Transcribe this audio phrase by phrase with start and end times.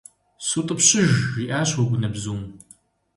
[0.47, 2.41] СутӀыпщыж,- жиӀащ Уэгунэбзум.